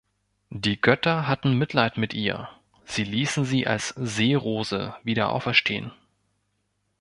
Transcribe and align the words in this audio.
Die 0.49 0.81
Götter 0.81 1.27
hatten 1.27 1.59
Mitleid 1.59 1.95
mit 1.99 2.15
ihr: 2.15 2.49
Sie 2.85 3.03
ließen 3.03 3.45
sie 3.45 3.67
als 3.67 3.89
Seerose 3.89 4.95
wieder 5.03 5.29
auferstehen. 5.31 5.91